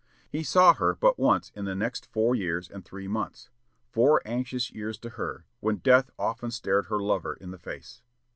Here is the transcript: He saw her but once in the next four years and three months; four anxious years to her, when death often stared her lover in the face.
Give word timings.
He 0.31 0.41
saw 0.41 0.73
her 0.73 0.95
but 0.95 1.19
once 1.19 1.51
in 1.53 1.65
the 1.65 1.75
next 1.75 2.07
four 2.11 2.33
years 2.33 2.67
and 2.67 2.83
three 2.83 3.07
months; 3.07 3.51
four 3.91 4.19
anxious 4.25 4.71
years 4.71 4.97
to 4.97 5.11
her, 5.11 5.45
when 5.59 5.77
death 5.77 6.09
often 6.17 6.49
stared 6.49 6.87
her 6.87 6.97
lover 6.99 7.35
in 7.35 7.51
the 7.51 7.59
face. 7.59 8.01